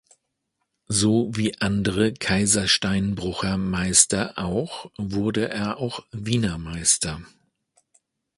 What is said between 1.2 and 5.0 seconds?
wie andere Kaisersteinbrucher Meister auch,